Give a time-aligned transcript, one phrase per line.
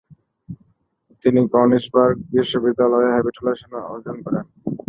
[1.23, 4.45] তিনি কনিসবার্গ বিশ্ববিদ্যালয়ে হ্যাবিটিলেশন অর্জন করেন।